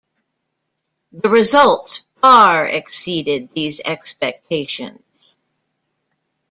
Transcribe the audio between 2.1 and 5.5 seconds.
far exceeded these expectations.